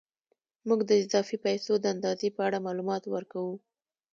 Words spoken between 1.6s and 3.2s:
د اندازې په اړه معلومات